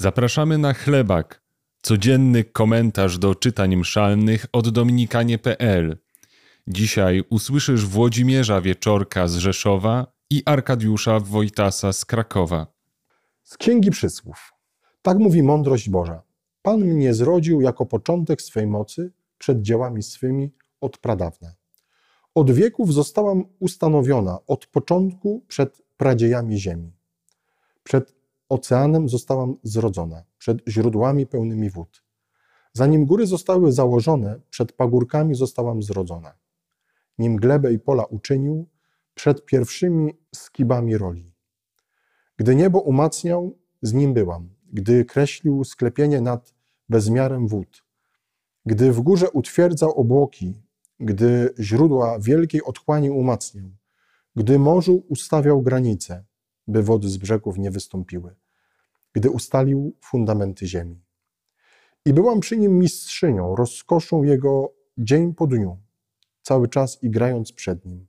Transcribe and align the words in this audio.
Zapraszamy 0.00 0.58
na 0.58 0.74
chlebak, 0.74 1.42
codzienny 1.82 2.44
komentarz 2.44 3.18
do 3.18 3.34
czytań 3.34 3.76
mszalnych 3.76 4.46
od 4.52 4.68
dominikanie.pl. 4.68 5.98
Dzisiaj 6.68 7.24
usłyszysz 7.30 7.86
Włodzimierza 7.86 8.60
Wieczorka 8.60 9.28
z 9.28 9.36
Rzeszowa 9.36 10.06
i 10.30 10.42
Arkadiusza 10.46 11.20
Wojtasa 11.20 11.92
z 11.92 12.04
Krakowa. 12.04 12.66
Z 13.42 13.56
Księgi 13.56 13.90
Przysłów. 13.90 14.52
Tak 15.02 15.18
mówi 15.18 15.42
mądrość 15.42 15.90
Boża. 15.90 16.22
Pan 16.62 16.80
mnie 16.80 17.14
zrodził 17.14 17.60
jako 17.60 17.86
początek 17.86 18.42
swej 18.42 18.66
mocy 18.66 19.12
przed 19.38 19.62
dziełami 19.62 20.02
swymi 20.02 20.50
od 20.80 20.98
pradawna. 20.98 21.52
Od 22.34 22.50
wieków 22.50 22.92
zostałam 22.94 23.44
ustanowiona, 23.58 24.38
od 24.46 24.66
początku 24.66 25.44
przed 25.48 25.82
pradziejami 25.96 26.60
ziemi. 26.60 26.92
Przed 27.82 28.19
oceanem 28.50 29.08
zostałam 29.08 29.56
zrodzona, 29.62 30.24
przed 30.38 30.58
źródłami 30.68 31.26
pełnymi 31.26 31.70
wód. 31.70 32.04
Zanim 32.72 33.06
góry 33.06 33.26
zostały 33.26 33.72
założone, 33.72 34.40
przed 34.50 34.72
pagórkami 34.72 35.34
zostałam 35.34 35.82
zrodzona. 35.82 36.34
Nim 37.18 37.36
glebę 37.36 37.72
i 37.72 37.78
pola 37.78 38.04
uczynił, 38.04 38.68
przed 39.14 39.44
pierwszymi 39.44 40.12
skibami 40.34 40.98
roli. 40.98 41.32
Gdy 42.36 42.56
niebo 42.56 42.80
umacniał, 42.80 43.58
z 43.82 43.92
nim 43.92 44.14
byłam. 44.14 44.48
Gdy 44.72 45.04
kreślił 45.04 45.64
sklepienie 45.64 46.20
nad 46.20 46.54
bezmiarem 46.88 47.48
wód. 47.48 47.84
Gdy 48.66 48.92
w 48.92 49.00
górze 49.00 49.30
utwierdzał 49.30 49.90
obłoki, 49.90 50.62
gdy 51.00 51.54
źródła 51.58 52.18
wielkiej 52.18 52.62
otchłani 52.62 53.10
umacniał, 53.10 53.70
gdy 54.36 54.58
morzu 54.58 55.04
ustawiał 55.08 55.62
granice, 55.62 56.24
by 56.70 56.82
wody 56.82 57.08
z 57.08 57.16
brzegów 57.16 57.58
nie 57.58 57.70
wystąpiły, 57.70 58.34
gdy 59.12 59.30
ustalił 59.30 59.96
fundamenty 60.00 60.66
ziemi. 60.66 61.04
I 62.04 62.12
byłam 62.12 62.40
przy 62.40 62.56
nim 62.56 62.78
mistrzynią, 62.78 63.56
rozkoszą 63.56 64.22
jego 64.22 64.72
dzień 64.98 65.34
po 65.34 65.46
dniu, 65.46 65.78
cały 66.42 66.68
czas 66.68 67.02
igrając 67.02 67.52
przed 67.52 67.84
nim. 67.84 68.06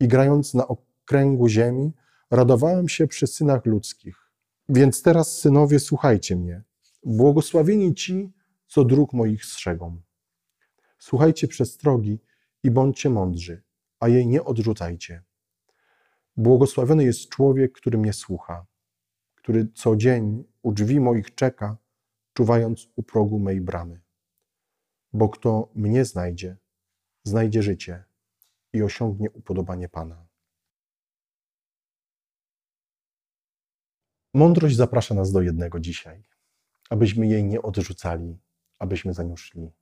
Igrając 0.00 0.54
na 0.54 0.68
okręgu 0.68 1.48
ziemi, 1.48 1.92
radowałem 2.30 2.88
się 2.88 3.06
przy 3.06 3.26
synach 3.26 3.66
ludzkich. 3.66 4.30
Więc 4.68 5.02
teraz, 5.02 5.38
synowie, 5.38 5.78
słuchajcie 5.78 6.36
mnie. 6.36 6.62
Błogosławieni 7.04 7.94
ci, 7.94 8.32
co 8.66 8.84
dróg 8.84 9.12
moich 9.12 9.44
strzegą. 9.44 10.02
Słuchajcie 10.98 11.48
przestrogi 11.48 12.18
i 12.62 12.70
bądźcie 12.70 13.10
mądrzy, 13.10 13.62
a 14.00 14.08
jej 14.08 14.26
nie 14.26 14.44
odrzucajcie. 14.44 15.22
Błogosławiony 16.36 17.04
jest 17.04 17.28
człowiek, 17.28 17.72
który 17.72 17.98
mnie 17.98 18.12
słucha, 18.12 18.66
który 19.34 19.68
co 19.74 19.96
dzień 19.96 20.44
u 20.62 20.72
drzwi 20.72 21.00
moich 21.00 21.34
czeka, 21.34 21.76
czuwając 22.32 22.88
u 22.96 23.02
progu 23.02 23.38
mej 23.38 23.60
bramy. 23.60 24.00
Bo 25.12 25.28
kto 25.28 25.70
mnie 25.74 26.04
znajdzie, 26.04 26.56
znajdzie 27.24 27.62
życie 27.62 28.04
i 28.72 28.82
osiągnie 28.82 29.30
upodobanie 29.30 29.88
Pana. 29.88 30.26
Mądrość 34.34 34.76
zaprasza 34.76 35.14
nas 35.14 35.32
do 35.32 35.42
jednego 35.42 35.80
dzisiaj, 35.80 36.24
abyśmy 36.90 37.26
jej 37.26 37.44
nie 37.44 37.62
odrzucali, 37.62 38.38
abyśmy 38.78 39.14
za 39.14 39.22
nią 39.22 39.36
szli. 39.36 39.72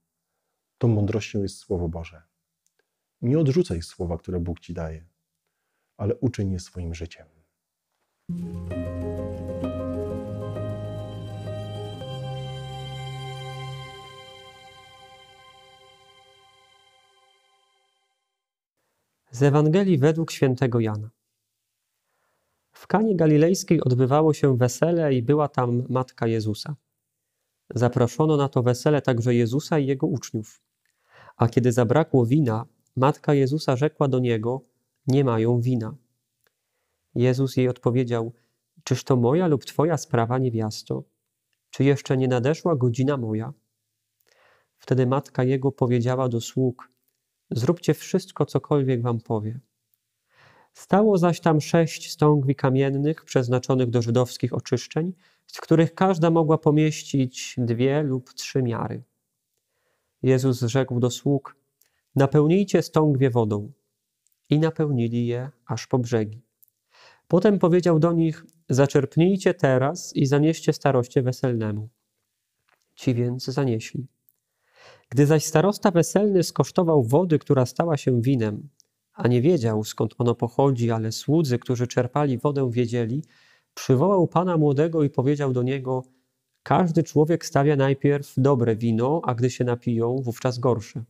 Tą 0.78 0.88
mądrością 0.88 1.42
jest 1.42 1.58
Słowo 1.58 1.88
Boże. 1.88 2.22
Nie 3.22 3.38
odrzucaj 3.38 3.82
słowa, 3.82 4.18
które 4.18 4.40
Bóg 4.40 4.60
ci 4.60 4.74
daje, 4.74 5.09
ale 6.00 6.14
uczyń 6.16 6.52
je 6.52 6.60
swoim 6.60 6.94
życiem. 6.94 7.26
Z 19.30 19.42
Ewangelii 19.42 19.98
według 19.98 20.30
świętego 20.30 20.80
Jana. 20.80 21.10
W 22.72 22.86
Kanie 22.86 23.16
Galilejskiej 23.16 23.80
odbywało 23.80 24.34
się 24.34 24.56
wesele 24.56 25.14
i 25.14 25.22
była 25.22 25.48
tam 25.48 25.86
matka 25.88 26.26
Jezusa. 26.26 26.76
Zaproszono 27.74 28.36
na 28.36 28.48
to 28.48 28.62
wesele 28.62 29.02
także 29.02 29.34
Jezusa 29.34 29.78
i 29.78 29.86
jego 29.86 30.06
uczniów. 30.06 30.62
A 31.36 31.48
kiedy 31.48 31.72
zabrakło 31.72 32.26
wina, 32.26 32.66
matka 32.96 33.34
Jezusa 33.34 33.76
rzekła 33.76 34.08
do 34.08 34.18
niego: 34.18 34.60
Nie 35.06 35.24
mają 35.24 35.60
wina. 35.60 35.94
Jezus 37.14 37.56
jej 37.56 37.68
odpowiedział: 37.68 38.32
Czyż 38.84 39.04
to 39.04 39.16
moja 39.16 39.46
lub 39.46 39.64
twoja 39.64 39.96
sprawa, 39.96 40.38
niewiasto? 40.38 41.04
Czy 41.70 41.84
jeszcze 41.84 42.16
nie 42.16 42.28
nadeszła 42.28 42.76
godzina 42.76 43.16
moja? 43.16 43.52
Wtedy 44.76 45.06
matka 45.06 45.44
jego 45.44 45.72
powiedziała 45.72 46.28
do 46.28 46.40
sług: 46.40 46.90
Zróbcie 47.50 47.94
wszystko, 47.94 48.46
cokolwiek 48.46 49.02
wam 49.02 49.20
powie. 49.20 49.60
Stało 50.72 51.18
zaś 51.18 51.40
tam 51.40 51.60
sześć 51.60 52.12
stągwi 52.12 52.54
kamiennych 52.54 53.24
przeznaczonych 53.24 53.90
do 53.90 54.02
żydowskich 54.02 54.54
oczyszczeń, 54.54 55.12
z 55.46 55.60
których 55.60 55.94
każda 55.94 56.30
mogła 56.30 56.58
pomieścić 56.58 57.54
dwie 57.58 58.02
lub 58.02 58.34
trzy 58.34 58.62
miary. 58.62 59.02
Jezus 60.22 60.60
rzekł 60.60 61.00
do 61.00 61.10
sług: 61.10 61.56
Napełnijcie 62.14 62.82
stągwie 62.82 63.30
wodą. 63.30 63.72
I 64.50 64.58
napełnili 64.58 65.26
je 65.26 65.50
aż 65.66 65.86
po 65.86 65.98
brzegi. 65.98 66.42
Potem 67.30 67.58
powiedział 67.58 67.98
do 67.98 68.12
nich: 68.12 68.44
Zaczerpnijcie 68.68 69.54
teraz 69.54 70.16
i 70.16 70.26
zanieście 70.26 70.72
staroście 70.72 71.22
weselnemu. 71.22 71.88
Ci 72.94 73.14
więc 73.14 73.44
zanieśli. 73.44 74.06
Gdy 75.08 75.26
zaś 75.26 75.44
starosta 75.44 75.90
weselny 75.90 76.42
skosztował 76.42 77.02
wody, 77.02 77.38
która 77.38 77.66
stała 77.66 77.96
się 77.96 78.22
winem, 78.22 78.68
a 79.12 79.28
nie 79.28 79.42
wiedział 79.42 79.84
skąd 79.84 80.14
ono 80.18 80.34
pochodzi, 80.34 80.90
ale 80.90 81.12
słudzy, 81.12 81.58
którzy 81.58 81.86
czerpali 81.86 82.38
wodę, 82.38 82.70
wiedzieli, 82.70 83.24
przywołał 83.74 84.26
pana 84.26 84.56
młodego 84.56 85.02
i 85.02 85.10
powiedział 85.10 85.52
do 85.52 85.62
niego: 85.62 86.02
Każdy 86.62 87.02
człowiek 87.02 87.46
stawia 87.46 87.76
najpierw 87.76 88.34
dobre 88.36 88.76
wino, 88.76 89.20
a 89.24 89.34
gdy 89.34 89.50
się 89.50 89.64
napiją, 89.64 90.16
wówczas 90.22 90.58
gorsze. 90.58 91.04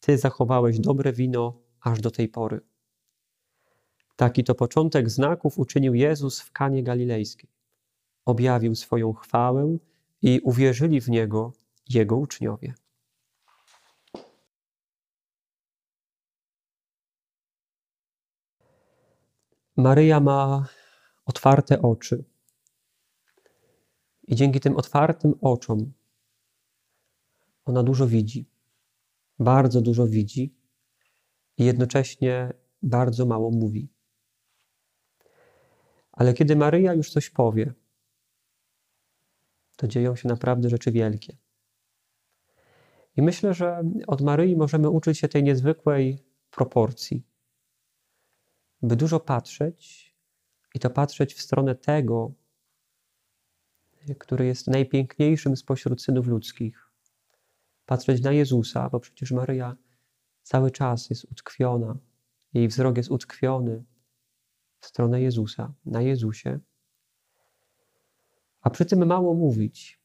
Ty 0.00 0.18
zachowałeś 0.18 0.78
dobre 0.78 1.12
wino 1.12 1.58
aż 1.80 2.00
do 2.00 2.10
tej 2.10 2.28
pory. 2.28 2.71
Taki 4.16 4.44
to 4.44 4.54
początek 4.54 5.10
znaków 5.10 5.58
uczynił 5.58 5.94
Jezus 5.94 6.40
w 6.40 6.52
Kanie 6.52 6.82
Galilejskiej. 6.82 7.50
Objawił 8.24 8.74
swoją 8.74 9.12
chwałę 9.12 9.76
i 10.22 10.40
uwierzyli 10.40 11.00
w 11.00 11.08
Niego 11.08 11.52
Jego 11.88 12.16
uczniowie. 12.16 12.74
Maryja 19.76 20.20
ma 20.20 20.68
otwarte 21.24 21.82
oczy. 21.82 22.24
I 24.22 24.34
dzięki 24.34 24.60
tym 24.60 24.76
otwartym 24.76 25.34
oczom 25.40 25.92
ona 27.64 27.82
dużo 27.82 28.06
widzi. 28.06 28.50
Bardzo 29.38 29.80
dużo 29.80 30.06
widzi 30.06 30.54
i 31.58 31.64
jednocześnie 31.64 32.52
bardzo 32.82 33.26
mało 33.26 33.50
mówi. 33.50 33.88
Ale 36.12 36.34
kiedy 36.34 36.56
Maryja 36.56 36.94
już 36.94 37.10
coś 37.10 37.30
powie, 37.30 37.72
to 39.76 39.88
dzieją 39.88 40.16
się 40.16 40.28
naprawdę 40.28 40.68
rzeczy 40.68 40.92
wielkie. 40.92 41.36
I 43.16 43.22
myślę, 43.22 43.54
że 43.54 43.82
od 44.06 44.20
Maryi 44.20 44.56
możemy 44.56 44.90
uczyć 44.90 45.18
się 45.18 45.28
tej 45.28 45.42
niezwykłej 45.42 46.18
proporcji 46.50 47.22
by 48.82 48.96
dużo 48.96 49.20
patrzeć 49.20 50.14
i 50.74 50.78
to 50.78 50.90
patrzeć 50.90 51.34
w 51.34 51.42
stronę 51.42 51.74
tego, 51.74 52.32
który 54.18 54.46
jest 54.46 54.66
najpiękniejszym 54.66 55.56
spośród 55.56 56.02
synów 56.02 56.26
ludzkich. 56.26 56.90
Patrzeć 57.86 58.22
na 58.22 58.32
Jezusa, 58.32 58.88
bo 58.90 59.00
przecież 59.00 59.32
Maryja 59.32 59.76
cały 60.42 60.70
czas 60.70 61.10
jest 61.10 61.24
utkwiona, 61.24 61.96
jej 62.54 62.68
wzrok 62.68 62.96
jest 62.96 63.10
utkwiony 63.10 63.84
w 64.82 64.86
stronę 64.86 65.22
Jezusa, 65.22 65.72
na 65.84 66.02
Jezusie. 66.02 66.58
A 68.60 68.70
przy 68.70 68.84
tym 68.84 69.06
mało 69.06 69.34
mówić. 69.34 70.00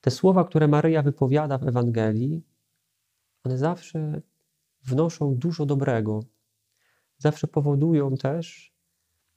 Te 0.00 0.10
słowa, 0.10 0.44
które 0.44 0.68
Maryja 0.68 1.02
wypowiada 1.02 1.58
w 1.58 1.68
Ewangelii, 1.68 2.42
one 3.44 3.58
zawsze 3.58 4.22
wnoszą 4.82 5.34
dużo 5.34 5.66
dobrego 5.66 6.20
zawsze 7.18 7.46
powodują 7.46 8.16
też, 8.16 8.72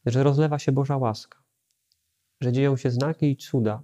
że 0.06 0.24
rozlewa 0.24 0.60
się 0.60 0.72
Boża 0.72 0.98
łaska, 0.98 1.44
że 2.42 2.52
dzieją 2.52 2.78
się 2.78 2.92
znaki 2.92 3.32
i 3.32 3.38
cuda. 3.38 3.84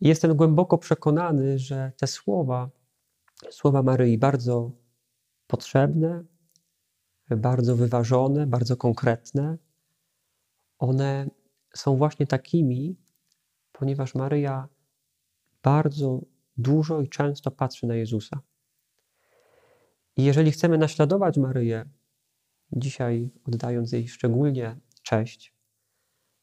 I 0.00 0.08
jestem 0.08 0.36
głęboko 0.36 0.78
przekonany, 0.78 1.58
że 1.58 1.92
te 1.96 2.06
słowa, 2.06 2.70
słowa 3.50 3.82
Maryi, 3.82 4.18
bardzo 4.18 4.70
potrzebne, 5.46 6.24
bardzo 7.36 7.76
wyważone, 7.76 8.46
bardzo 8.46 8.76
konkretne, 8.76 9.58
one 10.78 11.30
są 11.74 11.96
właśnie 11.96 12.26
takimi, 12.26 12.96
ponieważ 13.72 14.14
Maryja 14.14 14.68
bardzo 15.62 16.20
dużo 16.56 17.00
i 17.00 17.08
często 17.08 17.50
patrzy 17.50 17.86
na 17.86 17.94
Jezusa. 17.94 18.40
I 20.16 20.24
jeżeli 20.24 20.50
chcemy 20.50 20.78
naśladować 20.78 21.38
Maryję, 21.38 21.88
dzisiaj 22.72 23.30
oddając 23.44 23.92
jej 23.92 24.08
szczególnie 24.08 24.76
cześć, 25.02 25.54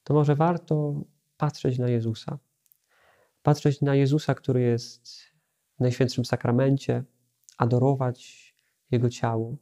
to 0.03 0.13
może 0.13 0.35
warto 0.35 1.03
patrzeć 1.37 1.79
na 1.79 1.89
Jezusa. 1.89 2.39
Patrzeć 3.43 3.81
na 3.81 3.95
Jezusa, 3.95 4.35
który 4.35 4.61
jest 4.61 5.07
w 5.77 5.79
Najświętszym 5.79 6.25
Sakramencie, 6.25 7.03
adorować 7.57 8.53
Jego 8.91 9.09
ciało. 9.09 9.57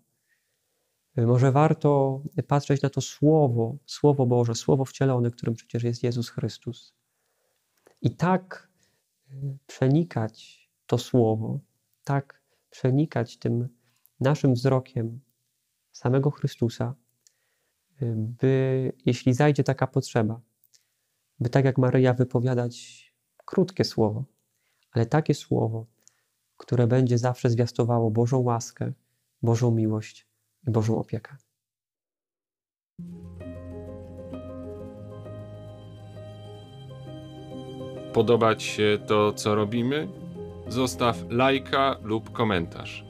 Może 1.18 1.52
warto 1.52 2.22
patrzeć 2.48 2.82
na 2.82 2.90
to 2.90 3.02
Słowo, 3.02 3.78
Słowo 3.86 4.26
Boże, 4.26 4.56
Słowo 4.56 4.86
wcielone, 4.86 5.32
którym 5.32 5.56
przecież 5.56 5.84
jest 5.84 6.04
Jezus 6.04 6.30
Chrystus. 6.30 6.94
I 8.02 8.16
tak 8.16 8.70
y, 9.32 9.58
przenikać 9.68 10.66
to 10.88 10.98
Słowo, 10.98 11.60
tak 12.04 12.42
przenikać 12.70 13.38
tym 13.38 13.70
naszym 14.20 14.54
wzrokiem 14.54 15.20
samego 15.92 16.32
Chrystusa, 16.32 16.96
y, 18.02 18.16
by 18.18 18.94
jeśli 19.06 19.34
zajdzie 19.34 19.64
taka 19.64 19.88
potrzeba, 19.88 20.42
by 21.40 21.50
tak 21.50 21.66
jak 21.66 21.78
Maryja 21.78 22.14
wypowiadać 22.14 23.06
krótkie 23.46 23.84
słowo, 23.84 24.26
ale 24.92 25.06
takie 25.06 25.34
słowo, 25.34 25.86
które 26.58 26.88
będzie 26.88 27.18
zawsze 27.18 27.50
zwiastowało 27.50 28.12
Bożą 28.12 28.40
łaskę, 28.40 28.94
Bożą 29.42 29.72
miłość 29.72 30.25
i 30.68 30.72
Bożą 30.72 31.00
opiekę. 31.00 31.36
Podobać 38.14 38.64
się 38.64 39.00
to, 39.08 39.34
co 39.34 39.56
robimy? 39.56 40.08
Zostaw 40.68 41.18
lajka 41.30 41.96
lub 42.04 42.32
komentarz. 42.32 43.06